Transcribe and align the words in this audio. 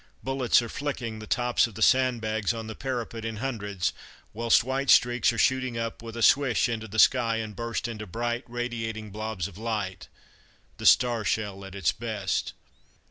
Bullets 0.23 0.63
are 0.63 0.67
flicking 0.67 1.19
the 1.19 1.27
tops 1.27 1.67
of 1.67 1.75
the 1.75 1.83
sandbags 1.83 2.55
on 2.55 2.65
the 2.65 2.73
parapet 2.73 3.23
in 3.23 3.35
hundreds, 3.37 3.93
whilst 4.33 4.63
white 4.63 4.89
streaks 4.89 5.31
are 5.31 5.37
shooting 5.37 5.77
up 5.77 6.01
with 6.01 6.17
a 6.17 6.23
swish 6.23 6.67
into 6.67 6.87
the 6.87 6.97
sky 6.97 7.35
and 7.35 7.55
burst 7.55 7.87
into 7.87 8.07
bright 8.07 8.43
radiating 8.47 9.11
blobs 9.11 9.47
of 9.47 9.59
light 9.59 10.07
the 10.77 10.87
star 10.87 11.23
shell 11.23 11.63
at 11.63 11.75
its 11.75 11.91
best. 11.91 12.53